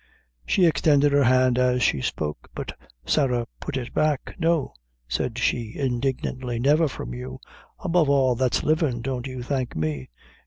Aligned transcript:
She 0.47 0.65
extended 0.65 1.11
her 1.11 1.25
hand 1.25 1.59
as 1.59 1.83
she 1.83 2.01
spoke, 2.01 2.49
but 2.55 2.75
Sarah 3.05 3.45
put 3.59 3.77
it 3.77 3.93
back. 3.93 4.33
"No," 4.39 4.73
said 5.07 5.37
she, 5.37 5.73
indignantly, 5.77 6.57
"never 6.57 6.87
from 6.87 7.13
you; 7.13 7.39
above 7.77 8.09
all 8.09 8.33
that's 8.33 8.63
livin' 8.63 9.03
don't 9.03 9.27
you 9.27 9.43
thank 9.43 9.75
me. 9.75 10.09